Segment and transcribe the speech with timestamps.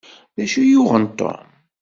[0.35, 1.43] D acu i yuɣen Tom?